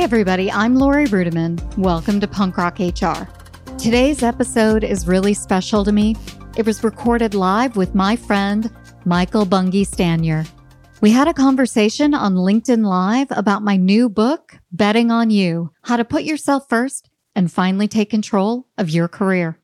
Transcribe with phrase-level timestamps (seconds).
[0.00, 1.76] Hey, everybody, I'm Laurie Ruettimann.
[1.76, 3.28] Welcome to Punk Rock HR.
[3.76, 6.16] Today's episode is really special to me.
[6.56, 8.72] It was recorded live with my friend,
[9.04, 10.48] Michael Bungay Stanier.
[11.02, 15.98] We had a conversation on LinkedIn Live about my new book, Betting on You How
[15.98, 19.58] to Put Yourself First and Finally Take Control of Your Career.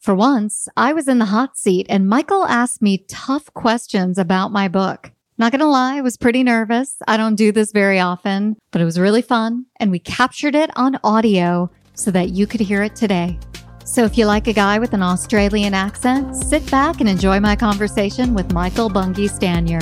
[0.00, 4.50] For once, I was in the hot seat and Michael asked me tough questions about
[4.50, 5.12] my book.
[5.40, 6.96] Not gonna lie, I was pretty nervous.
[7.08, 9.64] I don't do this very often, but it was really fun.
[9.78, 13.38] And we captured it on audio so that you could hear it today.
[13.86, 17.56] So if you like a guy with an Australian accent, sit back and enjoy my
[17.56, 19.80] conversation with Michael Bungay Stanier.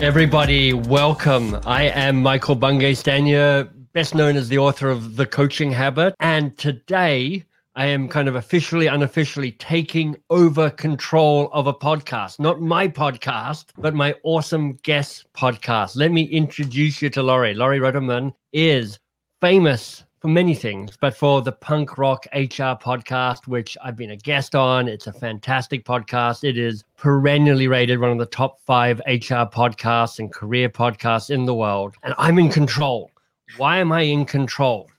[0.00, 1.58] Everybody, welcome.
[1.66, 6.14] I am Michael Bungay Stanier, best known as the author of The Coaching Habit.
[6.20, 7.46] And today
[7.80, 12.38] I am kind of officially, unofficially taking over control of a podcast.
[12.38, 15.96] Not my podcast, but my awesome guest podcast.
[15.96, 17.54] Let me introduce you to Laurie.
[17.54, 18.98] Laurie Ruettimann is
[19.40, 24.16] famous for many things, but for the Punk Rock HR podcast, which I've been a
[24.16, 24.86] guest on.
[24.86, 26.46] It's a fantastic podcast.
[26.46, 31.46] It is perennially rated one of the top five HR podcasts and career podcasts in
[31.46, 31.94] the world.
[32.02, 33.10] And I'm in control.
[33.56, 34.90] Why am I in control?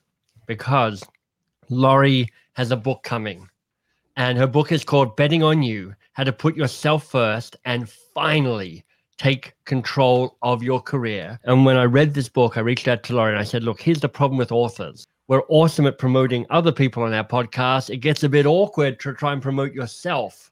[0.48, 1.04] Because
[1.68, 3.48] Laurie has a book coming,
[4.16, 8.84] and her book is called Betting on You How to Put Yourself First and Finally
[9.16, 11.38] Take Control of Your Career.
[11.44, 13.80] And when I read this book, I reached out to Laurie and I said, Look,
[13.80, 15.06] here's the problem with authors.
[15.28, 17.88] We're awesome at promoting other people on our podcast.
[17.88, 20.50] It gets a bit awkward to try and promote yourself.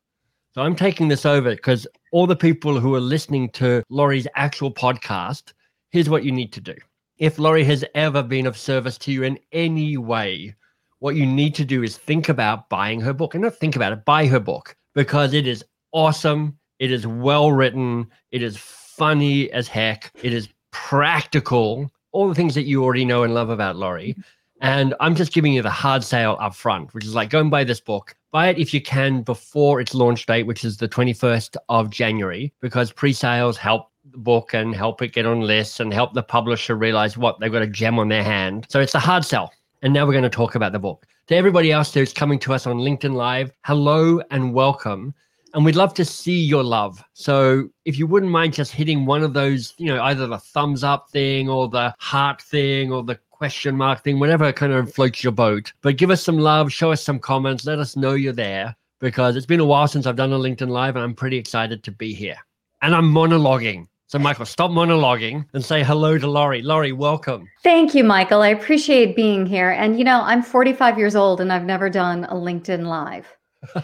[0.54, 4.72] So I'm taking this over because all the people who are listening to Laurie's actual
[4.72, 5.52] podcast,
[5.90, 6.74] here's what you need to do.
[7.18, 10.54] If Laurie has ever been of service to you in any way,
[11.00, 13.92] what you need to do is think about buying her book and not think about
[13.92, 16.56] it, buy her book because it is awesome.
[16.78, 18.06] It is well written.
[18.30, 20.12] It is funny as heck.
[20.22, 21.90] It is practical.
[22.12, 24.12] All the things that you already know and love about Laurie.
[24.12, 24.20] Mm-hmm.
[24.62, 27.50] And I'm just giving you the hard sale up front, which is like go and
[27.50, 28.14] buy this book.
[28.30, 32.52] Buy it if you can before its launch date, which is the 21st of January,
[32.60, 36.22] because pre sales help the book and help it get on lists and help the
[36.22, 38.66] publisher realize what they've got a gem on their hand.
[38.68, 39.52] So it's a hard sell.
[39.82, 41.06] And now we're going to talk about the book.
[41.28, 45.14] To everybody else who's coming to us on LinkedIn Live, hello and welcome.
[45.54, 47.02] And we'd love to see your love.
[47.14, 50.84] So if you wouldn't mind just hitting one of those, you know, either the thumbs
[50.84, 55.24] up thing or the heart thing or the question mark thing, whatever kind of floats
[55.24, 55.72] your boat.
[55.80, 59.34] But give us some love, show us some comments, let us know you're there because
[59.34, 61.90] it's been a while since I've done a LinkedIn Live and I'm pretty excited to
[61.90, 62.36] be here.
[62.82, 63.88] And I'm monologuing.
[64.10, 66.62] So, Michael, stop monologuing and say hello to Laurie.
[66.62, 67.48] Laurie, welcome.
[67.62, 68.42] Thank you, Michael.
[68.42, 69.70] I appreciate being here.
[69.70, 73.28] And, you know, I'm 45 years old and I've never done a LinkedIn Live.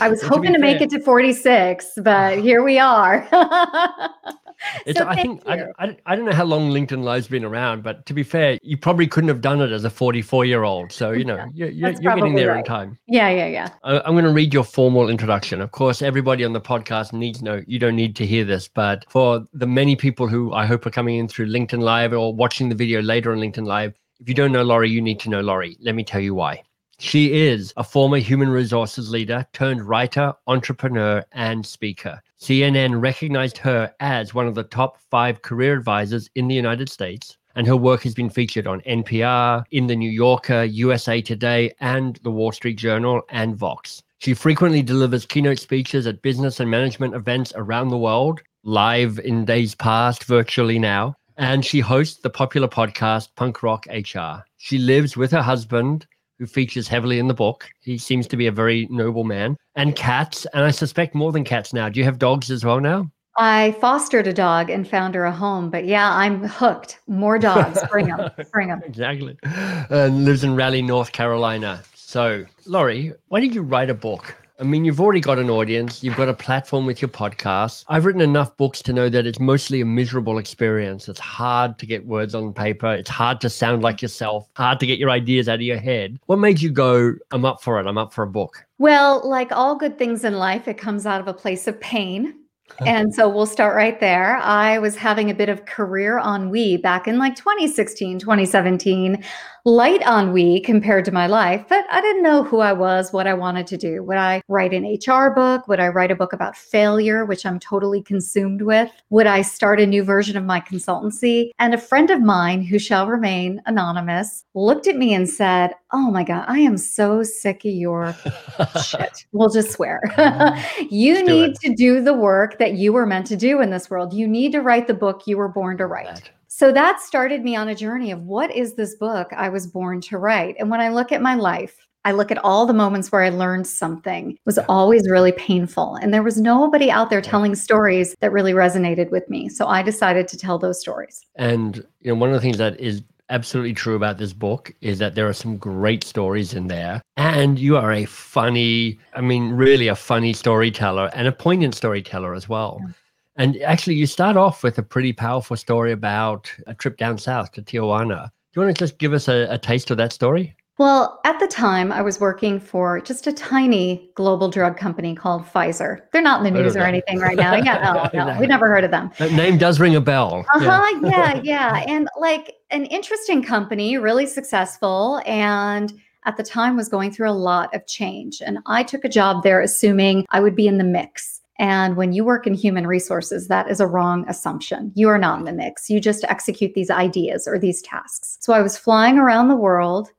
[0.00, 3.28] I was hoping to, to make it to 46, but here we are.
[4.86, 7.82] It's, so I think I, I, I, don't know how long LinkedIn Live's been around,
[7.82, 10.90] but to be fair, you probably couldn't have done it as a 44 year old.
[10.92, 12.58] So, you know, you're, you're, you're getting there right.
[12.58, 12.98] in time.
[13.06, 13.68] Yeah, yeah, yeah.
[13.82, 15.60] I, I'm going to read your formal introduction.
[15.60, 18.68] Of course, everybody on the podcast needs to know you don't need to hear this,
[18.68, 22.34] but for the many people who I hope are coming in through LinkedIn Live or
[22.34, 25.30] watching the video later on LinkedIn Live, if you don't know Laurie, you need to
[25.30, 25.76] know Laurie.
[25.80, 26.62] Let me tell you why.
[26.98, 32.22] She is a former human resources leader turned writer, entrepreneur, and speaker.
[32.40, 37.36] CNN recognized her as one of the top five career advisors in the United States,
[37.54, 42.16] and her work has been featured on NPR, in The New Yorker, USA Today, and
[42.22, 44.02] The Wall Street Journal, and Vox.
[44.18, 49.44] She frequently delivers keynote speeches at business and management events around the world, live in
[49.44, 51.14] days past, virtually now.
[51.36, 54.44] And she hosts the popular podcast Punk Rock HR.
[54.56, 56.06] She lives with her husband
[56.38, 57.68] who features heavily in the book.
[57.80, 61.44] He seems to be a very noble man, and cats, and I suspect more than
[61.44, 61.88] cats now.
[61.88, 63.10] Do you have dogs as well now?
[63.36, 67.00] I fostered a dog and found her a home, but yeah, I'm hooked.
[67.08, 68.80] More dogs, bring them, bring them.
[68.84, 69.36] exactly.
[69.42, 71.82] And lives in Raleigh, North Carolina.
[71.94, 74.36] So, Laurie, why did you write a book?
[74.60, 77.84] I mean, you've already got an audience, you've got a platform with your podcast.
[77.88, 81.08] I've written enough books to know that it's mostly a miserable experience.
[81.08, 84.86] It's hard to get words on paper, it's hard to sound like yourself, hard to
[84.86, 86.20] get your ideas out of your head.
[86.26, 88.64] What made you go, I'm up for it, I'm up for a book?
[88.78, 92.36] Well, like all good things in life, it comes out of a place of pain.
[92.84, 94.36] And so we'll start right there.
[94.38, 99.22] I was having a bit of career ennui back in like 2016, 2017
[99.66, 103.32] light ennui compared to my life, but I didn't know who I was, what I
[103.32, 104.02] wanted to do.
[104.02, 105.66] Would I write an HR book?
[105.68, 108.90] Would I write a book about failure, which I'm totally consumed with?
[109.08, 111.50] Would I start a new version of my consultancy?
[111.58, 116.10] And a friend of mine who shall remain anonymous looked at me and said, Oh
[116.10, 118.14] my God, I am so sick of your
[118.84, 119.24] shit.
[119.32, 120.02] We'll just swear.
[120.90, 123.90] you need to do the work work that you were meant to do in this
[123.90, 124.12] world.
[124.12, 126.06] You need to write the book you were born to write.
[126.06, 126.30] That.
[126.46, 130.00] So that started me on a journey of what is this book I was born
[130.02, 130.54] to write?
[130.58, 131.74] And when I look at my life,
[132.04, 134.32] I look at all the moments where I learned something.
[134.32, 135.96] It was always really painful.
[135.96, 139.48] And there was nobody out there telling stories that really resonated with me.
[139.48, 141.24] So I decided to tell those stories.
[141.36, 144.98] And you know, one of the things that is absolutely true about this book is
[144.98, 147.02] that there are some great stories in there.
[147.16, 152.34] And you are a funny, I mean, really a funny storyteller and a poignant storyteller
[152.34, 152.80] as well.
[152.80, 152.92] Yeah.
[153.36, 157.50] And actually, you start off with a pretty powerful story about a trip down south
[157.52, 158.30] to Tijuana.
[158.52, 160.54] Do you want to just give us a, a taste of that story?
[160.76, 165.44] Well, at the time, I was working for just a tiny global drug company called
[165.44, 166.00] Pfizer.
[166.12, 167.54] They're not in the news or anything right now.
[167.54, 169.12] Yeah, no, no, we never heard of them.
[169.18, 170.44] That name does ring a bell.
[170.52, 171.00] Uh huh.
[171.02, 171.34] Yeah.
[171.34, 171.84] yeah, yeah.
[171.86, 175.22] And like an interesting company, really successful.
[175.26, 175.92] And
[176.24, 178.42] at the time was going through a lot of change.
[178.44, 181.40] And I took a job there assuming I would be in the mix.
[181.60, 184.90] And when you work in human resources, that is a wrong assumption.
[184.96, 185.88] You are not in the mix.
[185.88, 188.38] You just execute these ideas or these tasks.
[188.40, 190.10] So I was flying around the world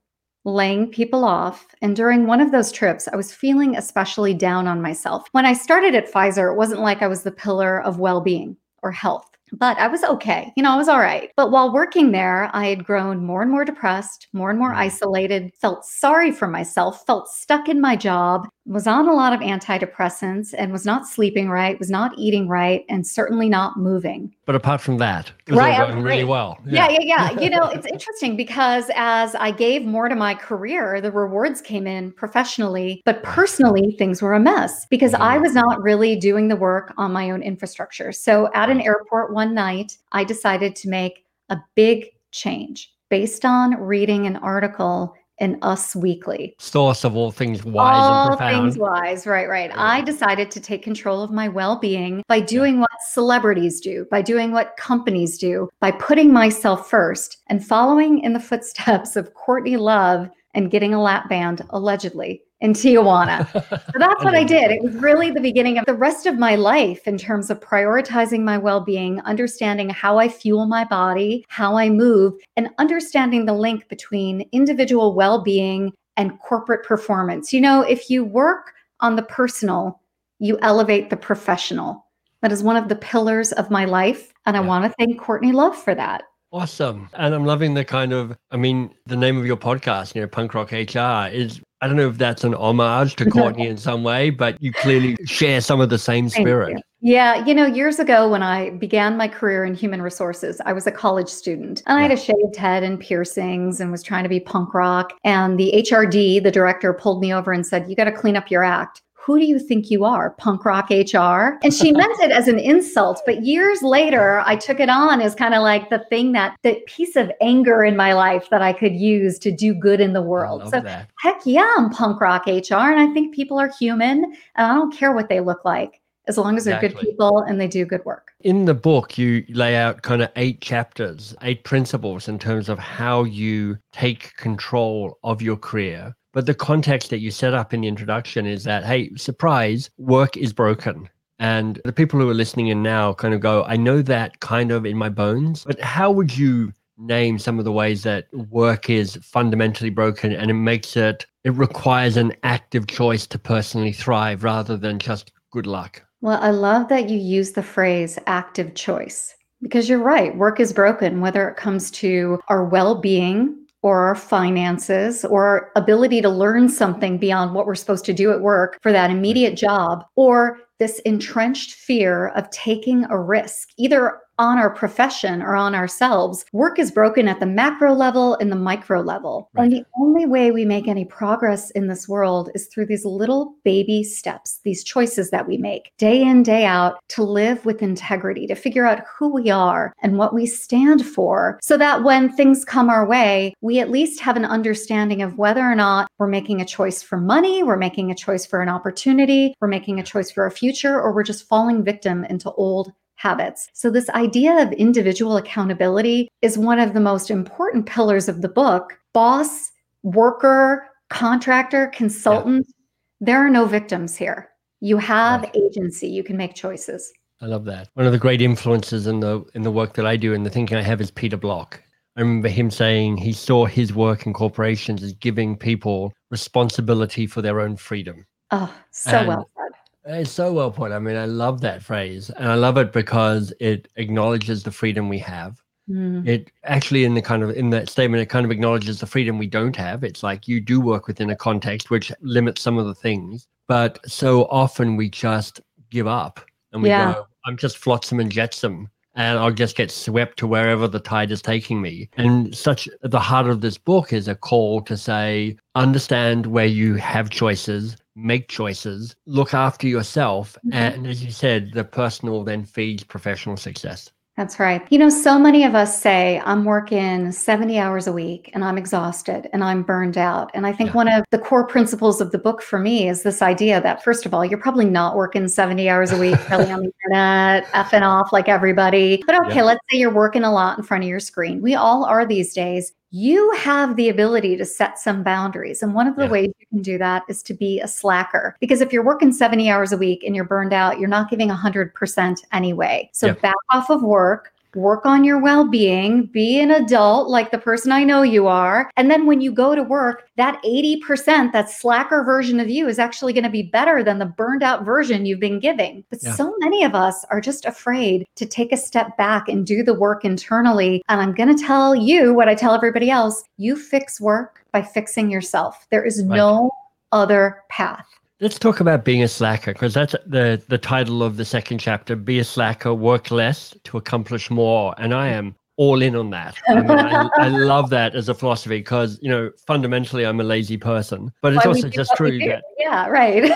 [0.46, 1.68] laying people off.
[1.82, 5.28] And during one of those trips, I was feeling especially down on myself.
[5.32, 8.56] When I started at Pfizer, it wasn't like I was the pillar of well being
[8.82, 10.52] or health but I was okay.
[10.56, 11.32] You know, I was all right.
[11.36, 14.78] But while working there, I had grown more and more depressed, more and more mm.
[14.78, 19.40] isolated, felt sorry for myself, felt stuck in my job, was on a lot of
[19.40, 24.34] antidepressants and was not sleeping right, was not eating right, and certainly not moving.
[24.46, 26.60] But apart from that, it was right, going really well.
[26.66, 26.88] Yeah.
[26.88, 27.40] yeah, yeah, yeah.
[27.42, 31.88] you know, it's interesting because as I gave more to my career, the rewards came
[31.88, 35.24] in professionally, but personally, things were a mess because mm-hmm.
[35.24, 38.12] I was not really doing the work on my own infrastructure.
[38.12, 43.76] So at an airport one night, I decided to make a big change based on
[43.80, 46.56] reading an article in Us Weekly.
[46.60, 48.64] Source of all things wise all and profound.
[48.64, 49.70] things wise, right, right.
[49.70, 49.84] Yeah.
[49.84, 52.82] I decided to take control of my well-being by doing yeah.
[52.82, 58.34] what celebrities do, by doing what companies do, by putting myself first and following in
[58.34, 63.46] the footsteps of Courtney Love and getting a lap band allegedly in Tijuana.
[63.96, 64.72] So that's what I did.
[64.72, 68.42] It was really the beginning of the rest of my life in terms of prioritizing
[68.44, 73.54] my well being, understanding how I fuel my body, how I move, and understanding the
[73.54, 77.54] link between individual well being and corporate performance.
[77.54, 80.02] You know, if you work on the personal,
[80.40, 82.06] you elevate the professional.
[82.42, 84.34] That is one of the pillars of my life.
[84.46, 86.24] And I want to thank Courtney Love for that.
[86.56, 87.10] Awesome.
[87.16, 90.28] And I'm loving the kind of, I mean, the name of your podcast, you know,
[90.28, 94.04] Punk Rock HR is I don't know if that's an homage to Courtney in some
[94.04, 96.82] way, but you clearly share some of the same spirit.
[97.02, 100.88] Yeah, you know, years ago when I began my career in human resources, I was
[100.88, 104.30] a college student and I had a shaved head and piercings and was trying to
[104.30, 105.12] be punk rock.
[105.26, 108.50] And the HRD, the director, pulled me over and said, You got to clean up
[108.50, 111.58] your act who do you think you are, punk rock HR?
[111.64, 113.22] And she meant it as an insult.
[113.26, 116.76] But years later, I took it on as kind of like the thing that, the
[116.86, 120.22] piece of anger in my life that I could use to do good in the
[120.22, 120.70] world.
[120.70, 121.10] So, that.
[121.20, 122.76] heck yeah, I'm punk rock HR.
[122.76, 124.26] And I think people are human
[124.56, 127.04] and I don't care what they look like as long as they're exactly.
[127.04, 128.32] good people and they do good work.
[128.42, 132.78] In the book, you lay out kind of eight chapters, eight principles in terms of
[132.80, 137.82] how you take control of your career but the context that you set up in
[137.82, 141.10] the introduction is that, hey, surprise, work is broken.
[141.40, 144.70] And the people who are listening in now kind of go, I know that kind
[144.70, 148.90] of in my bones, but how would you name some of the ways that work
[148.90, 154.44] is fundamentally broken and it makes it, it requires an active choice to personally thrive
[154.44, 156.04] rather than just good luck?
[156.20, 160.36] Well, I love that you use the phrase active choice because you're right.
[160.36, 165.72] Work is broken, whether it comes to our well being, or our finances or our
[165.76, 169.56] ability to learn something beyond what we're supposed to do at work for that immediate
[169.56, 175.76] job or this entrenched fear of taking a risk, either on our profession or on
[175.76, 176.46] ourselves.
[176.52, 179.50] Work is broken at the macro level and the micro level.
[179.54, 179.64] Right.
[179.64, 183.56] And the only way we make any progress in this world is through these little
[183.64, 188.48] baby steps, these choices that we make day in, day out to live with integrity,
[188.48, 192.66] to figure out who we are and what we stand for, so that when things
[192.66, 196.62] come our way, we at least have an understanding of whether or not we're making
[196.62, 200.32] a choice for money, we're making a choice for an opportunity, we're making a choice
[200.32, 203.70] for a future, or we're just falling victim into old habits.
[203.74, 208.50] So, this idea of individual accountability is one of the most important pillars of the
[208.50, 209.00] book.
[209.14, 209.72] Boss,
[210.04, 212.74] worker, contractor, consultant, yeah.
[213.22, 214.50] there are no victims here.
[214.82, 215.56] You have right.
[215.56, 217.12] agency, you can make choices.
[217.42, 217.90] I love that.
[217.96, 220.50] One of the great influences in the in the work that I do and the
[220.50, 221.82] thinking I have is Peter Block.
[222.18, 227.42] I remember him saying he saw his work in corporations as giving people responsibility for
[227.42, 228.26] their own freedom.
[228.52, 229.72] Oh, so and, well said
[230.06, 230.92] It's so well put.
[230.92, 232.30] I mean, I love that phrase.
[232.30, 235.62] And I love it because it acknowledges the freedom we have.
[235.90, 236.28] Mm.
[236.28, 239.38] It actually, in the kind of in that statement, it kind of acknowledges the freedom
[239.38, 240.04] we don't have.
[240.04, 244.00] It's like you do work within a context which limits some of the things, but
[244.10, 246.40] so often we just give up
[246.72, 247.14] and we yeah.
[247.14, 251.32] go, "I'm just flotsam and jetsam." and I'll just get swept to wherever the tide
[251.32, 252.10] is taking me.
[252.18, 256.96] And such the heart of this book is a call to say, understand where you
[256.96, 260.58] have choices, make choices, look after yourself.
[260.66, 260.74] Mm-hmm.
[260.74, 264.12] And as you said, the personal then feeds professional success.
[264.38, 264.86] That's right.
[264.90, 268.78] You know, so many of us say, I'm working 70 hours a week and I'm
[268.78, 270.52] exhausted and I'm burned out.
[270.54, 270.96] And I think yeah.
[270.96, 274.26] one of the core principles of the book for me is this idea that, first
[274.26, 278.02] of all, you're probably not working 70 hours a week, really on the internet, effing
[278.02, 279.24] off like everybody.
[279.26, 279.64] But okay, yeah.
[279.64, 281.62] let's say you're working a lot in front of your screen.
[281.62, 285.82] We all are these days you have the ability to set some boundaries.
[285.82, 286.32] And one of the yeah.
[286.32, 288.58] ways you can do that is to be a slacker.
[288.60, 291.48] Because if you're working 70 hours a week and you're burned out, you're not giving
[291.48, 293.10] 100% anyway.
[293.14, 293.34] So yeah.
[293.36, 297.92] back off of work, work on your well being, be an adult like the person
[297.92, 298.90] I know you are.
[298.98, 303.00] And then when you go to work, that 80%, that slacker version of you is
[303.00, 306.04] actually going to be better than the burned out version you've been giving.
[306.10, 306.36] But yeah.
[306.36, 309.94] so many of us are just afraid to take a step back and do the
[309.94, 311.04] work internally.
[311.10, 314.82] And I'm going to tell you what I tell everybody else you fix work by
[314.82, 315.88] fixing yourself.
[315.90, 316.38] There is right.
[316.38, 316.72] no
[317.12, 318.06] other path.
[318.42, 322.18] Let's talk about being a slacker because that's the the title of the second chapter.
[322.18, 326.58] Be a slacker, work less to accomplish more, and I am all in on that.
[326.68, 330.44] I, mean, I, I love that as a philosophy because you know fundamentally I'm a
[330.44, 333.52] lazy person, but it's Why also just true that yeah, right.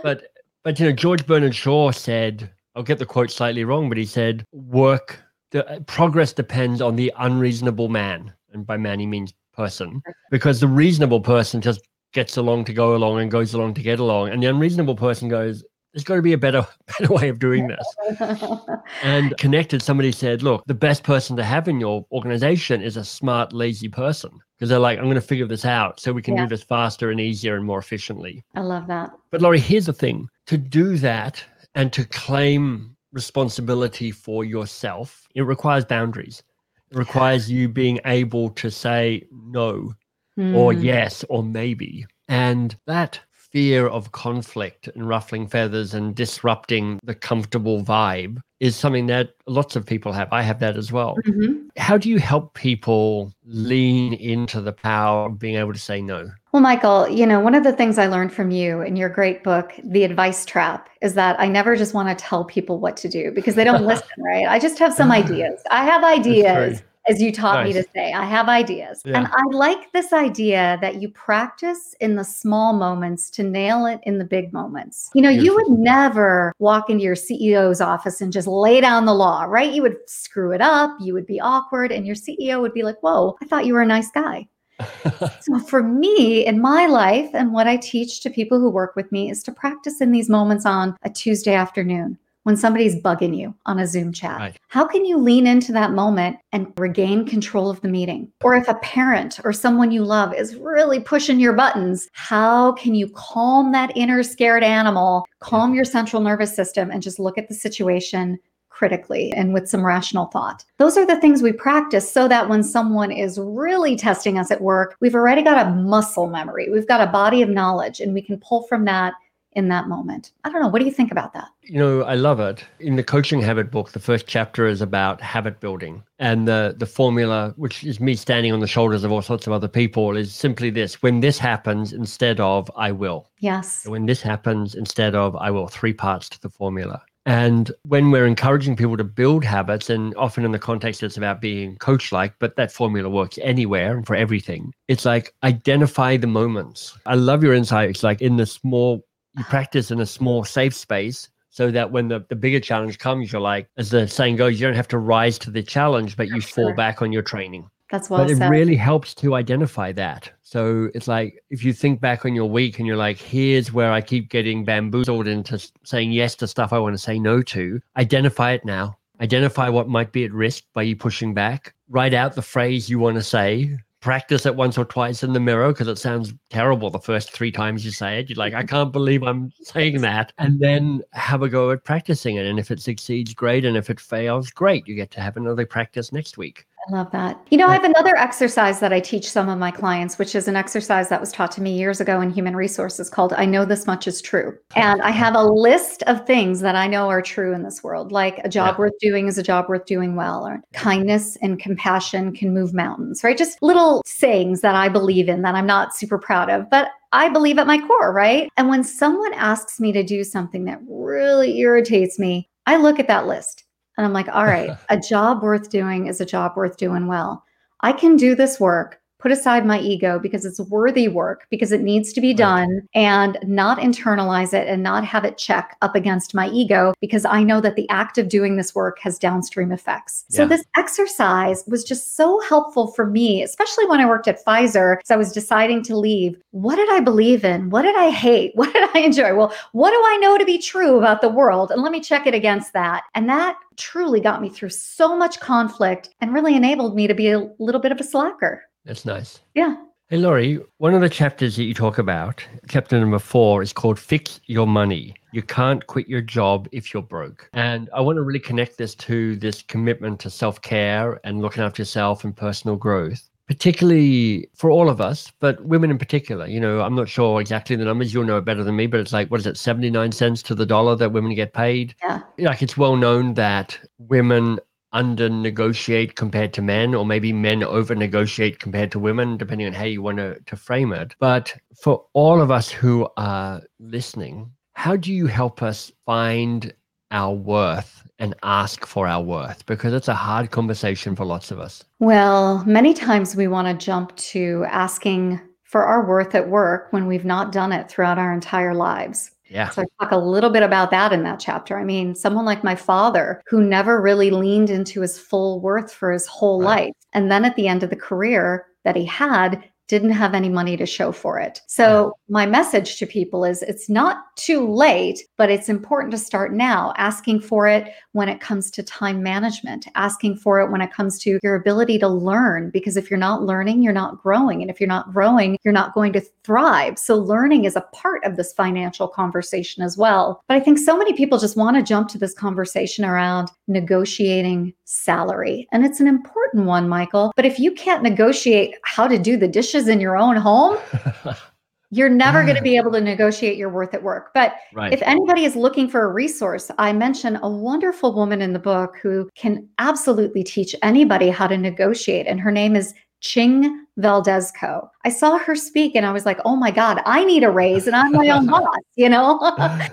[0.02, 0.28] but
[0.64, 4.06] but you know George Bernard Shaw said I'll get the quote slightly wrong, but he
[4.06, 10.02] said work the progress depends on the unreasonable man, and by man he means person,
[10.30, 13.98] because the reasonable person just gets along to go along and goes along to get
[13.98, 14.28] along.
[14.30, 16.66] And the unreasonable person goes, there's got to be a better
[16.98, 18.20] better way of doing this.
[19.02, 23.04] and connected, somebody said, look, the best person to have in your organization is a
[23.04, 24.30] smart, lazy person.
[24.56, 26.44] Because they're like, I'm going to figure this out so we can yeah.
[26.44, 28.44] do this faster and easier and more efficiently.
[28.54, 29.10] I love that.
[29.30, 35.42] But Laurie, here's the thing to do that and to claim responsibility for yourself, it
[35.42, 36.42] requires boundaries.
[36.90, 39.94] It requires you being able to say no
[40.38, 40.54] mm.
[40.56, 40.80] or hmm.
[40.80, 42.06] yes or maybe.
[42.28, 43.20] And that
[43.52, 49.76] fear of conflict and ruffling feathers and disrupting the comfortable vibe is something that lots
[49.76, 50.32] of people have.
[50.32, 51.16] I have that as well.
[51.26, 51.66] Mm-hmm.
[51.76, 56.30] How do you help people lean into the power of being able to say no?
[56.52, 59.42] Well, Michael, you know, one of the things I learned from you in your great
[59.42, 63.08] book, The Advice Trap, is that I never just want to tell people what to
[63.08, 64.46] do because they don't listen, right?
[64.46, 65.60] I just have some ideas.
[65.70, 67.74] I have ideas as you taught nice.
[67.74, 68.12] me to say.
[68.12, 69.02] I have ideas.
[69.04, 69.18] Yeah.
[69.18, 74.00] And I like this idea that you practice in the small moments to nail it
[74.04, 75.10] in the big moments.
[75.14, 75.44] You know, Beautiful.
[75.44, 79.72] you would never walk into your CEO's office and just lay down the law, right?
[79.72, 83.02] You would screw it up, you would be awkward, and your CEO would be like,
[83.02, 84.46] Whoa, I thought you were a nice guy.
[85.40, 89.10] so for me in my life and what I teach to people who work with
[89.12, 93.54] me is to practice in these moments on a Tuesday afternoon when somebody's bugging you
[93.66, 94.38] on a Zoom chat?
[94.38, 94.56] Right.
[94.68, 98.30] How can you lean into that moment and regain control of the meeting?
[98.42, 102.94] Or if a parent or someone you love is really pushing your buttons, how can
[102.94, 107.48] you calm that inner scared animal, calm your central nervous system, and just look at
[107.48, 108.38] the situation
[108.82, 110.64] critically and with some rational thought.
[110.78, 114.60] Those are the things we practice so that when someone is really testing us at
[114.60, 116.68] work, we've already got a muscle memory.
[116.68, 119.14] We've got a body of knowledge and we can pull from that
[119.54, 120.32] in that moment.
[120.44, 120.68] I don't know.
[120.68, 121.48] What do you think about that?
[121.62, 122.64] You know, I love it.
[122.80, 126.02] In the coaching habit book, the first chapter is about habit building.
[126.18, 129.52] And the the formula, which is me standing on the shoulders of all sorts of
[129.52, 133.28] other people, is simply this when this happens instead of I will.
[133.40, 133.86] Yes.
[133.86, 137.02] When this happens instead of I will, three parts to the formula.
[137.24, 141.40] And when we're encouraging people to build habits, and often in the context it's about
[141.40, 144.74] being coach like, but that formula works anywhere and for everything.
[144.88, 146.98] It's like identify the moments.
[147.06, 147.90] I love your insight.
[147.90, 149.04] It's like in the small
[149.36, 153.30] you practice in a small safe space so that when the, the bigger challenge comes,
[153.30, 156.28] you're like, as the saying goes, you don't have to rise to the challenge, but
[156.28, 156.64] you sure.
[156.66, 157.68] fall back on your training.
[157.90, 158.48] That's well But it said.
[158.48, 160.30] really helps to identify that.
[160.40, 163.92] So it's like if you think back on your week and you're like, here's where
[163.92, 167.80] I keep getting bamboozled into saying yes to stuff I want to say no to,
[167.98, 168.96] identify it now.
[169.20, 171.74] Identify what might be at risk by you pushing back.
[171.90, 175.40] Write out the phrase you want to say practice it once or twice in the
[175.40, 178.28] mirror because it sounds terrible the first three times you say it.
[178.28, 180.32] You're like, I can't believe I'm saying that.
[180.38, 182.44] And then have a go at practicing it.
[182.44, 183.64] And if it succeeds, great.
[183.64, 184.86] And if it fails, great.
[184.86, 186.66] You get to have another practice next week.
[186.88, 187.38] I love that.
[187.50, 190.48] You know, I have another exercise that I teach some of my clients, which is
[190.48, 193.64] an exercise that was taught to me years ago in human resources called I Know
[193.64, 194.58] This Much is True.
[194.74, 198.10] And I have a list of things that I know are true in this world,
[198.10, 198.78] like a job yeah.
[198.78, 203.22] worth doing is a job worth doing well, or kindness and compassion can move mountains,
[203.22, 203.38] right?
[203.38, 207.28] Just little sayings that I believe in that I'm not super proud of, but I
[207.28, 208.48] believe at my core, right?
[208.56, 213.08] And when someone asks me to do something that really irritates me, I look at
[213.08, 213.61] that list
[213.96, 217.44] and I'm like, all right, a job worth doing is a job worth doing well.
[217.80, 221.80] I can do this work put aside my ego because it's worthy work, because it
[221.80, 226.34] needs to be done, and not internalize it and not have it check up against
[226.34, 230.24] my ego because I know that the act of doing this work has downstream effects.
[230.30, 230.38] Yeah.
[230.38, 234.96] So this exercise was just so helpful for me, especially when I worked at Pfizer.
[235.04, 236.36] So I was deciding to leave.
[236.50, 237.70] What did I believe in?
[237.70, 238.52] What did I hate?
[238.62, 239.34] What did I enjoy?
[239.34, 241.72] Well, what do I know to be true about the world?
[241.72, 243.02] And let me check it against that.
[243.14, 247.30] And that truly got me through so much conflict and really enabled me to be
[247.30, 248.62] a little bit of a slacker.
[248.84, 249.40] That's nice.
[249.54, 249.76] Yeah.
[250.08, 253.98] Hey, Laurie, one of the chapters that you talk about, chapter number four, is called
[253.98, 255.14] Fix Your Money.
[255.32, 257.48] You can't quit your job if you're broke.
[257.54, 261.62] And I want to really connect this to this commitment to self care and looking
[261.62, 266.46] after yourself and personal growth, particularly for all of us, but women in particular.
[266.46, 268.12] You know, I'm not sure exactly the numbers.
[268.12, 270.54] You'll know it better than me, but it's like, what is it, 79 cents to
[270.54, 271.94] the dollar that women get paid?
[272.02, 272.20] Yeah.
[272.38, 274.58] Like, it's well known that women
[274.92, 279.72] under negotiate compared to men, or maybe men over negotiate compared to women, depending on
[279.72, 281.14] how you want to, to frame it.
[281.18, 286.72] But for all of us who are listening, how do you help us find
[287.10, 289.64] our worth and ask for our worth?
[289.66, 291.84] Because it's a hard conversation for lots of us.
[291.98, 297.06] Well, many times we want to jump to asking for our worth at work when
[297.06, 299.30] we've not done it throughout our entire lives.
[299.52, 299.68] Yeah.
[299.70, 301.78] So I talk a little bit about that in that chapter.
[301.78, 306.10] I mean, someone like my father who never really leaned into his full worth for
[306.10, 306.86] his whole right.
[306.86, 306.94] life.
[307.12, 310.76] And then at the end of the career that he had, didn't have any money
[310.76, 311.60] to show for it.
[311.66, 316.54] So, my message to people is it's not too late, but it's important to start
[316.54, 320.92] now, asking for it when it comes to time management, asking for it when it
[320.92, 322.70] comes to your ability to learn.
[322.70, 324.62] Because if you're not learning, you're not growing.
[324.62, 326.98] And if you're not growing, you're not going to thrive.
[326.98, 330.42] So, learning is a part of this financial conversation as well.
[330.48, 334.74] But I think so many people just want to jump to this conversation around negotiating
[334.84, 335.66] salary.
[335.72, 337.32] And it's an important one, Michael.
[337.36, 340.78] But if you can't negotiate how to do the dishes in your own home,
[341.90, 344.32] you're never going to be able to negotiate your worth at work.
[344.32, 344.92] But right.
[344.92, 348.96] if anybody is looking for a resource, I mention a wonderful woman in the book
[349.02, 352.26] who can absolutely teach anybody how to negotiate.
[352.26, 354.88] And her name is Ching Valdezco.
[355.04, 357.86] I saw her speak and I was like, oh my God, I need a raise
[357.86, 359.38] and I'm my own boss, you know?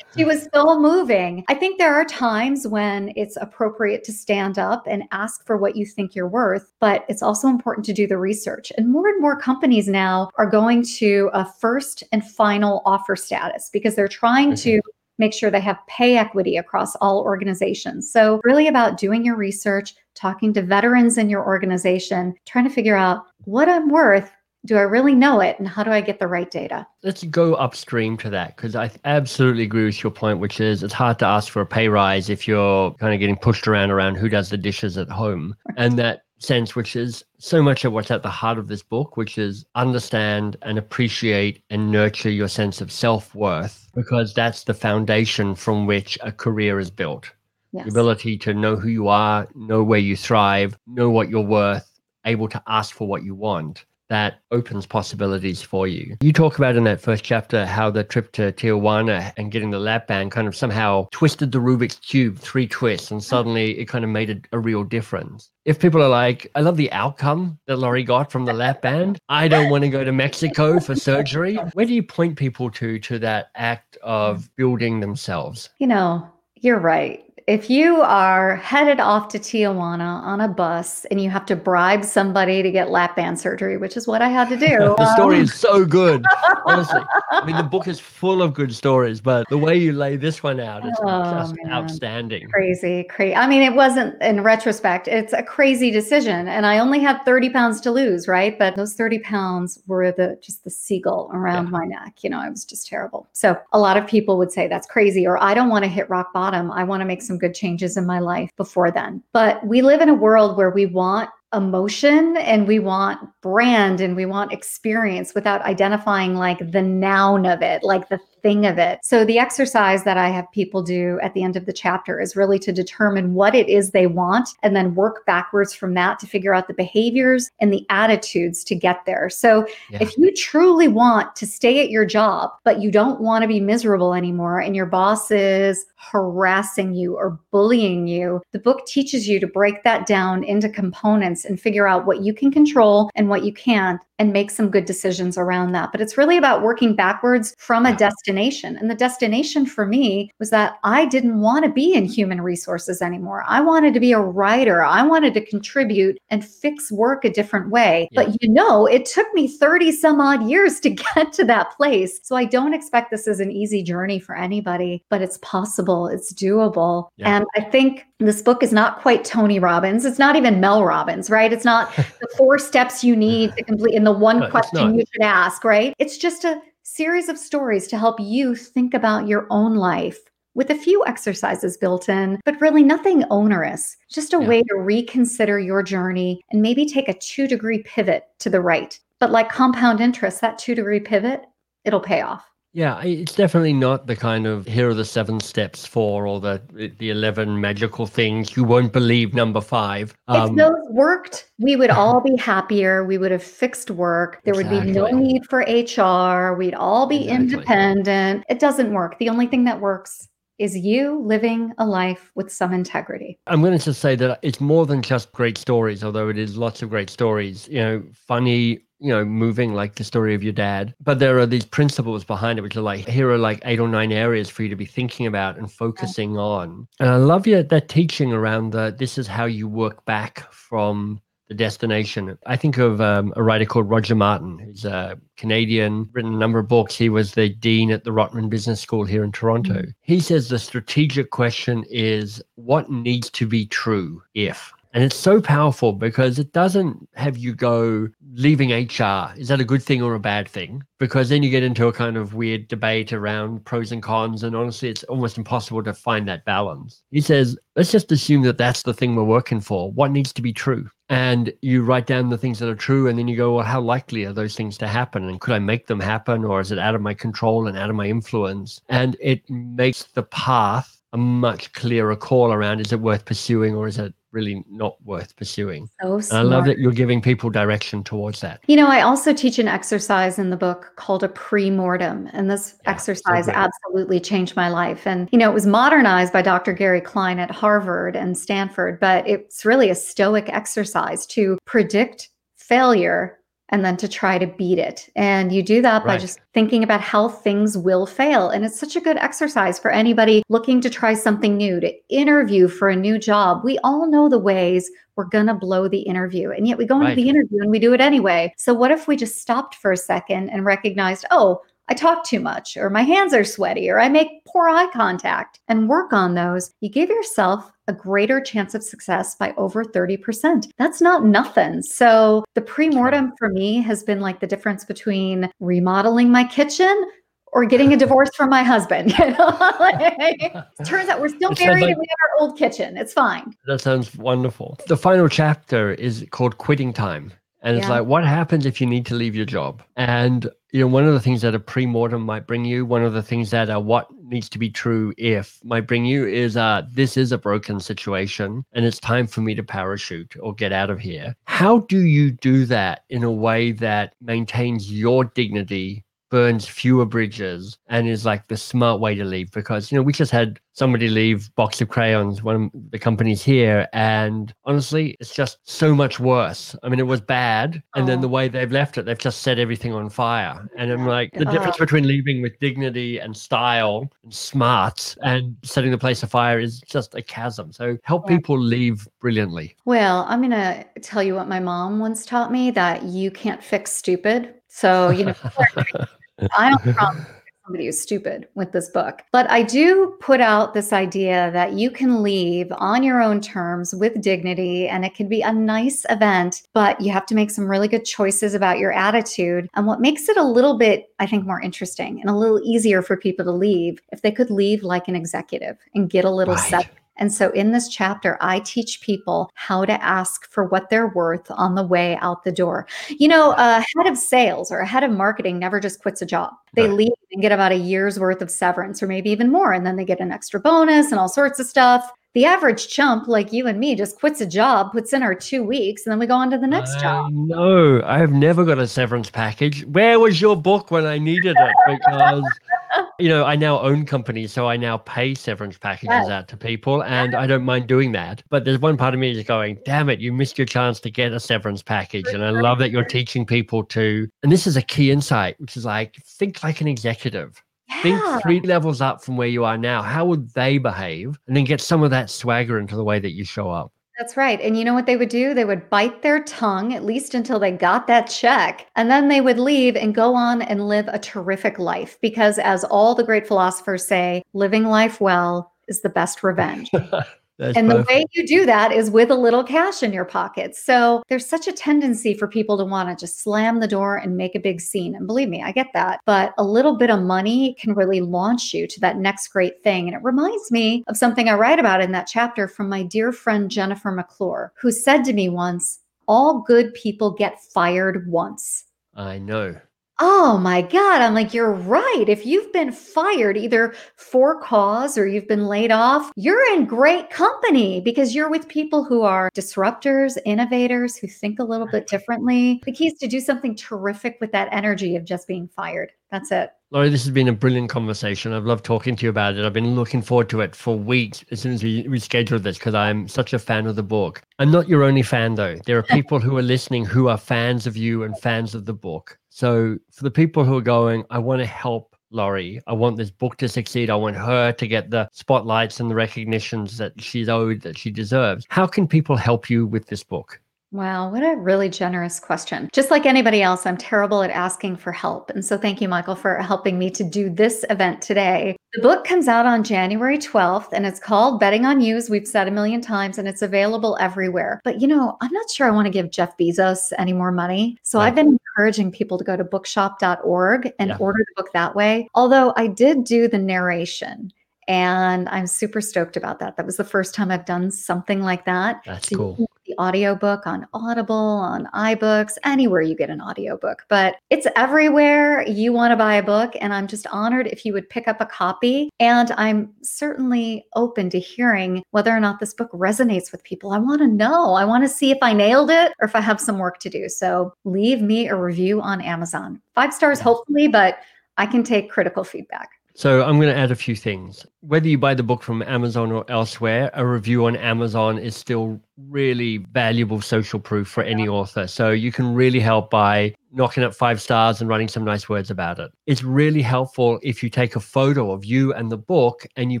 [0.16, 1.44] she was so moving.
[1.48, 5.76] I think there are times when it's appropriate to stand up and ask for what
[5.76, 8.72] you think you're worth, but it's also important to do the research.
[8.76, 13.70] And more and more companies now are going to a first and final offer status
[13.72, 14.70] because they're trying mm-hmm.
[14.70, 14.80] to
[15.18, 18.10] make sure they have pay equity across all organizations.
[18.10, 22.96] So, really about doing your research, talking to veterans in your organization, trying to figure
[22.96, 24.30] out what I'm worth.
[24.66, 25.58] Do I really know it?
[25.58, 26.86] And how do I get the right data?
[27.02, 30.94] Let's go upstream to that because I absolutely agree with your point, which is it's
[30.94, 34.14] hard to ask for a pay rise if you're kind of getting pushed around around
[34.14, 35.54] who does the dishes at home.
[35.76, 39.16] And that sense, which is so much of what's at the heart of this book,
[39.16, 44.74] which is understand and appreciate and nurture your sense of self worth, because that's the
[44.74, 47.30] foundation from which a career is built.
[47.74, 47.86] Yes.
[47.86, 51.90] The ability to know who you are, know where you thrive, know what you're worth,
[52.24, 56.16] able to ask for what you want that opens possibilities for you.
[56.20, 59.78] You talk about in that first chapter how the trip to Tijuana and getting the
[59.78, 64.04] lap band kind of somehow twisted the Rubik's Cube three twists and suddenly it kind
[64.04, 65.50] of made a, a real difference.
[65.64, 69.18] If people are like, I love the outcome that Laurie got from the lap band,
[69.28, 71.56] I don't want to go to Mexico for surgery.
[71.72, 75.70] Where do you point people to to that act of building themselves?
[75.78, 76.28] You know,
[76.60, 81.44] you're right if you are headed off to Tijuana on a bus and you have
[81.46, 84.66] to bribe somebody to get lap band surgery, which is what I had to do.
[84.96, 86.24] the um, story is so good.
[86.66, 87.02] Honestly.
[87.32, 90.42] I mean, the book is full of good stories, but the way you lay this
[90.42, 91.72] one out is oh, just man.
[91.72, 92.48] outstanding.
[92.48, 93.34] Crazy, crazy.
[93.34, 96.48] I mean, it wasn't in retrospect, it's a crazy decision.
[96.48, 98.58] And I only had 30 pounds to lose, right?
[98.58, 101.70] But those 30 pounds were the just the seagull around yeah.
[101.70, 102.24] my neck.
[102.24, 103.28] You know, it was just terrible.
[103.32, 106.08] So a lot of people would say that's crazy, or I don't want to hit
[106.08, 106.70] rock bottom.
[106.70, 109.22] I want to make some some good changes in my life before then.
[109.32, 114.16] But we live in a world where we want emotion and we want brand and
[114.16, 119.00] we want experience without identifying like the noun of it, like the thing of it.
[119.02, 122.36] So the exercise that I have people do at the end of the chapter is
[122.36, 126.26] really to determine what it is they want and then work backwards from that to
[126.26, 129.28] figure out the behaviors and the attitudes to get there.
[129.28, 129.98] So yeah.
[130.00, 133.60] if you truly want to stay at your job, but you don't want to be
[133.60, 139.40] miserable anymore and your boss is harassing you or bullying you, the book teaches you
[139.40, 143.44] to break that down into components and figure out what you can control and what
[143.44, 145.90] you can't and make some good decisions around that.
[145.92, 147.98] But it's really about working backwards from a mm-hmm.
[147.98, 148.76] destination.
[148.76, 153.02] And the destination for me was that I didn't want to be in human resources
[153.02, 153.44] anymore.
[153.46, 154.84] I wanted to be a writer.
[154.84, 158.08] I wanted to contribute and fix work a different way.
[158.12, 158.24] Yeah.
[158.24, 162.20] But you know, it took me 30 some odd years to get to that place.
[162.22, 166.32] So I don't expect this is an easy journey for anybody, but it's possible, it's
[166.32, 167.08] doable.
[167.16, 167.36] Yeah.
[167.36, 170.04] And I think this book is not quite Tony Robbins.
[170.04, 171.52] It's not even Mel Robbins, right?
[171.52, 175.04] It's not the four steps you need to complete in the one no, question you
[175.12, 175.94] should ask, right?
[175.98, 180.18] It's just a series of stories to help you think about your own life
[180.54, 183.96] with a few exercises built in, but really nothing onerous.
[184.10, 184.46] Just a yeah.
[184.46, 189.00] way to reconsider your journey and maybe take a two degree pivot to the right.
[189.20, 191.46] But like compound interest, that two degree pivot,
[191.86, 192.44] it'll pay off.
[192.74, 196.60] Yeah, it's definitely not the kind of here are the seven steps for or the
[196.98, 199.32] the eleven magical things you won't believe.
[199.32, 200.12] Number five.
[200.26, 203.04] Um, if those worked, we would all be happier.
[203.04, 204.40] We would have fixed work.
[204.44, 204.78] There exactly.
[204.78, 206.56] would be no need for HR.
[206.56, 207.44] We'd all be exactly.
[207.44, 208.44] independent.
[208.48, 209.18] It doesn't work.
[209.20, 213.38] The only thing that works is you living a life with some integrity.
[213.46, 216.56] I'm going to just say that it's more than just great stories, although it is
[216.56, 217.68] lots of great stories.
[217.68, 220.94] You know, funny you know, moving like the story of your dad.
[220.98, 223.86] But there are these principles behind it, which are like, here are like eight or
[223.86, 226.88] nine areas for you to be thinking about and focusing on.
[226.98, 231.20] And I love your that teaching around that this is how you work back from
[231.48, 232.38] the destination.
[232.46, 236.58] I think of um, a writer called Roger Martin, who's a Canadian, written a number
[236.58, 236.96] of books.
[236.96, 239.74] He was the dean at the Rotman Business School here in Toronto.
[239.74, 239.90] Mm-hmm.
[240.00, 245.40] He says the strategic question is what needs to be true if and it's so
[245.40, 249.34] powerful because it doesn't have you go leaving HR.
[249.36, 250.84] Is that a good thing or a bad thing?
[251.00, 254.44] Because then you get into a kind of weird debate around pros and cons.
[254.44, 257.02] And honestly, it's almost impossible to find that balance.
[257.10, 259.90] He says, let's just assume that that's the thing we're working for.
[259.90, 260.88] What needs to be true?
[261.08, 263.08] And you write down the things that are true.
[263.08, 265.28] And then you go, well, how likely are those things to happen?
[265.28, 266.44] And could I make them happen?
[266.44, 268.80] Or is it out of my control and out of my influence?
[268.88, 273.86] And it makes the path a much clearer call around is it worth pursuing or
[273.86, 275.88] is it really not worth pursuing.
[276.02, 278.60] So I love that you're giving people direction towards that.
[278.66, 282.74] You know, I also teach an exercise in the book called a pre-mortem, and this
[282.82, 285.06] yeah, exercise so absolutely changed my life.
[285.06, 286.72] And you know, it was modernized by Dr.
[286.72, 293.38] Gary Klein at Harvard and Stanford, but it's really a stoic exercise to predict failure
[293.74, 295.10] and then to try to beat it.
[295.16, 298.50] And you do that by just thinking about how things will fail.
[298.50, 302.68] And it's such a good exercise for anybody looking to try something new, to interview
[302.68, 303.64] for a new job.
[303.64, 306.52] We all know the ways we're going to blow the interview.
[306.52, 307.16] And yet we go into right.
[307.16, 308.54] the interview and we do it anyway.
[308.56, 312.40] So what if we just stopped for a second and recognized, oh, I talk too
[312.40, 316.34] much, or my hands are sweaty, or I make poor eye contact, and work on
[316.34, 320.70] those, you give yourself a greater chance of success by over 30%.
[320.78, 321.82] That's not nothing.
[321.82, 327.10] So, the pre-mortem for me has been like the difference between remodeling my kitchen
[327.52, 329.14] or getting a divorce from my husband.
[330.84, 332.96] turns out we're still married like, and we have our old kitchen.
[332.96, 333.54] It's fine.
[333.66, 334.78] That sounds wonderful.
[334.88, 337.32] The final chapter is called Quitting Time.
[337.64, 339.82] And it's like, what happens if you need to leave your job?
[339.96, 343.12] And you know, one of the things that a pre-mortem might bring you, one of
[343.12, 346.82] the things that a what needs to be true if might bring you is uh
[346.90, 350.90] this is a broken situation and it's time for me to parachute or get out
[350.90, 351.34] of here.
[351.44, 356.03] How do you do that in a way that maintains your dignity
[356.34, 360.12] burns fewer bridges and is like the smart way to leave because you know we
[360.12, 365.32] just had somebody leave box of crayons one of the companies here and honestly it's
[365.32, 368.06] just so much worse i mean it was bad and oh.
[368.06, 368.32] then the oh.
[368.32, 371.76] way they've left it they've just set everything on fire and i'm like the difference
[371.76, 377.14] between leaving with dignity and style and smarts and setting the place afire is just
[377.14, 378.36] a chasm so help yeah.
[378.36, 382.72] people leave brilliantly well i'm going to tell you what my mom once taught me
[382.72, 385.34] that you can't fix stupid so you know
[386.56, 387.26] I don't promise
[387.64, 389.22] somebody who's stupid with this book.
[389.32, 393.94] But I do put out this idea that you can leave on your own terms
[393.94, 397.66] with dignity and it can be a nice event, but you have to make some
[397.66, 399.68] really good choices about your attitude.
[399.74, 403.02] And what makes it a little bit, I think, more interesting and a little easier
[403.02, 406.54] for people to leave if they could leave like an executive and get a little
[406.54, 406.68] right.
[406.68, 411.08] set And so in this chapter, I teach people how to ask for what they're
[411.08, 412.86] worth on the way out the door.
[413.08, 416.26] You know, a head of sales or a head of marketing never just quits a
[416.26, 416.52] job.
[416.74, 419.72] They leave and get about a year's worth of severance or maybe even more.
[419.72, 422.10] And then they get an extra bonus and all sorts of stuff.
[422.34, 425.62] The average chump like you and me just quits a job, puts in our two
[425.62, 427.32] weeks, and then we go on to the next I job.
[427.32, 429.84] No, I have never got a severance package.
[429.84, 431.74] Where was your book when I needed it?
[431.86, 432.42] Because
[433.18, 436.28] you know, I now own companies, so I now pay severance packages yes.
[436.28, 438.42] out to people, and I don't mind doing that.
[438.50, 441.10] But there's one part of me is going, damn it, you missed your chance to
[441.10, 442.26] get a severance package.
[442.26, 445.76] And I love that you're teaching people to, and this is a key insight, which
[445.76, 447.62] is like, think like an executive.
[447.96, 448.02] Yeah.
[448.02, 450.02] Think three levels up from where you are now.
[450.02, 451.38] How would they behave?
[451.46, 453.92] And then get some of that swagger into the way that you show up.
[454.18, 454.60] That's right.
[454.60, 455.54] And you know what they would do?
[455.54, 458.86] They would bite their tongue, at least until they got that check.
[458.94, 462.16] And then they would leave and go on and live a terrific life.
[462.20, 466.90] Because as all the great philosophers say, living life well is the best revenge.
[467.58, 468.08] That's and perfect.
[468.08, 470.74] the way you do that is with a little cash in your pocket.
[470.74, 474.36] So there's such a tendency for people to want to just slam the door and
[474.36, 475.14] make a big scene.
[475.14, 476.20] And believe me, I get that.
[476.26, 480.08] But a little bit of money can really launch you to that next great thing.
[480.08, 483.30] And it reminds me of something I write about in that chapter from my dear
[483.30, 488.84] friend Jennifer McClure, who said to me once, All good people get fired once.
[489.14, 489.76] I know.
[490.20, 491.22] Oh my God.
[491.22, 492.24] I'm like, you're right.
[492.28, 497.30] If you've been fired either for cause or you've been laid off, you're in great
[497.30, 502.80] company because you're with people who are disruptors, innovators, who think a little bit differently.
[502.84, 506.12] The key is to do something terrific with that energy of just being fired.
[506.30, 506.70] That's it.
[506.90, 508.52] Laurie, this has been a brilliant conversation.
[508.52, 509.64] I've loved talking to you about it.
[509.64, 512.78] I've been looking forward to it for weeks as soon as we, we scheduled this
[512.78, 514.42] because I'm such a fan of the book.
[514.60, 515.76] I'm not your only fan, though.
[515.86, 518.94] There are people who are listening who are fans of you and fans of the
[518.94, 519.38] book.
[519.54, 522.80] So for the people who are going, I want to help Laurie.
[522.88, 524.10] I want this book to succeed.
[524.10, 528.10] I want her to get the spotlights and the recognitions that she's owed, that she
[528.10, 528.66] deserves.
[528.68, 530.60] How can people help you with this book?
[530.94, 532.88] Wow, what a really generous question.
[532.92, 535.50] Just like anybody else, I'm terrible at asking for help.
[535.50, 538.76] And so thank you, Michael, for helping me to do this event today.
[538.92, 542.46] The book comes out on January 12th and it's called Betting on You, as we've
[542.46, 544.80] said a million times, and it's available everywhere.
[544.84, 547.98] But you know, I'm not sure I want to give Jeff Bezos any more money.
[548.04, 548.28] So right.
[548.28, 551.16] I've been encouraging people to go to bookshop.org and yeah.
[551.18, 552.28] order the book that way.
[552.36, 554.52] Although I did do the narration.
[554.86, 556.76] And I'm super stoked about that.
[556.76, 559.00] That was the first time I've done something like that.
[559.06, 564.04] That's so cool the audiobook on Audible, on iBooks, anywhere you get an audiobook.
[564.08, 566.74] But it's everywhere you want to buy a book.
[566.80, 569.10] And I'm just honored if you would pick up a copy.
[569.20, 573.92] And I'm certainly open to hearing whether or not this book resonates with people.
[573.92, 574.74] I want to know.
[574.74, 577.10] I want to see if I nailed it or if I have some work to
[577.10, 577.28] do.
[577.28, 579.80] So leave me a review on Amazon.
[579.94, 581.18] Five stars, hopefully, but
[581.56, 582.90] I can take critical feedback.
[583.16, 584.66] So I'm going to add a few things.
[584.80, 589.00] Whether you buy the book from Amazon or elsewhere, a review on Amazon is still
[589.28, 591.86] really valuable social proof for any author.
[591.86, 595.70] So you can really help by knocking up five stars and writing some nice words
[595.70, 596.10] about it.
[596.26, 600.00] It's really helpful if you take a photo of you and the book and you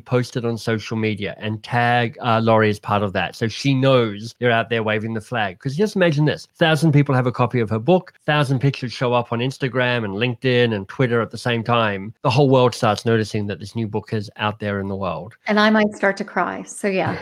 [0.00, 3.34] post it on social media and tag uh, Laurie as part of that.
[3.34, 5.58] So she knows you're out there waving the flag.
[5.58, 9.12] Because just imagine this thousand people have a copy of her book, thousand pictures show
[9.12, 12.14] up on Instagram and LinkedIn and Twitter at the same time.
[12.22, 15.36] The whole world starts noticing that this new book is out there in the world.
[15.46, 16.62] And I might start to cry.
[16.62, 17.18] So yeah,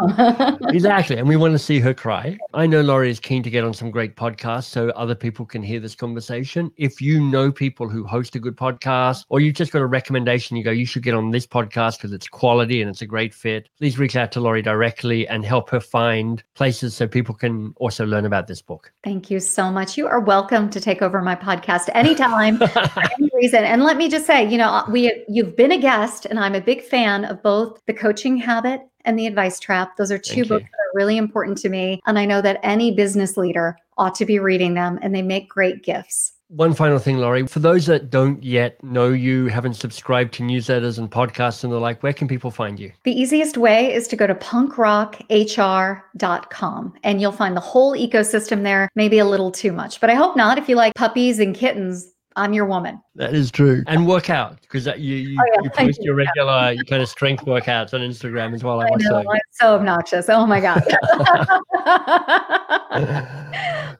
[0.68, 1.16] exactly.
[1.16, 2.38] And we want to see her cry.
[2.54, 5.62] I know Laurie is keen to get on some great podcasts so other people can
[5.62, 6.70] hear this conversation.
[6.76, 10.56] If you know people who host a good podcast or you've just got a recommendation,
[10.56, 13.34] you go, you should get on this podcast because it's quality and it's a great
[13.34, 17.74] fit, please reach out to Laurie directly and help her find places so people can
[17.76, 18.92] also learn about this book.
[19.04, 19.96] Thank you so much.
[19.96, 23.64] You are welcome to take over my podcast anytime, for any reason.
[23.64, 26.60] And let me just say, you know, we you've been a guest and I'm a
[26.60, 29.96] big fan of both the coaching habit and The Advice Trap.
[29.96, 30.68] Those are two Thank books you.
[30.70, 32.00] that are really important to me.
[32.06, 35.48] And I know that any business leader ought to be reading them, and they make
[35.48, 36.32] great gifts.
[36.48, 37.46] One final thing, Laurie.
[37.46, 41.78] For those that don't yet know you, haven't subscribed to newsletters and podcasts and the
[41.78, 42.90] like, where can people find you?
[43.04, 48.88] The easiest way is to go to punkrockhr.com and you'll find the whole ecosystem there,
[48.96, 50.58] maybe a little too much, but I hope not.
[50.58, 53.02] If you like puppies and kittens, I'm your woman.
[53.16, 53.82] That is true.
[53.88, 55.60] And work out because you you, oh, yeah.
[55.64, 56.06] you post you.
[56.06, 58.80] your regular you kind of strength workouts on Instagram as well.
[58.80, 60.28] I, I know, I'm so obnoxious.
[60.28, 60.80] Oh my god.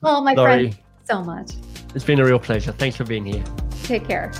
[0.04, 1.50] oh my Laurie, friend, so much.
[1.94, 2.70] It's been a real pleasure.
[2.70, 3.42] Thanks for being here.
[3.82, 4.30] Take care.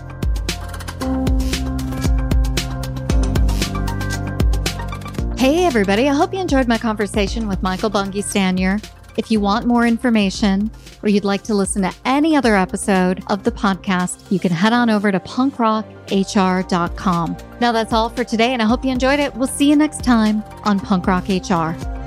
[5.36, 8.80] Hey everybody, I hope you enjoyed my conversation with Michael Bungay Stanier.
[9.16, 10.70] If you want more information
[11.02, 14.72] or you'd like to listen to any other episode of the podcast, you can head
[14.72, 17.36] on over to punkrockhr.com.
[17.60, 19.34] Now, that's all for today, and I hope you enjoyed it.
[19.34, 21.99] We'll see you next time on Punk Rock HR.